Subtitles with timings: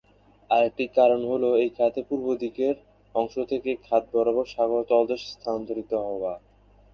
[0.49, 2.75] আরেকটি কারণ হলো এই খাতের পূর্বদিকের
[3.15, 6.33] অংশ থেকে খাত বরাবর সাগর তলদেশ স্থানান্তরিত হওয়া।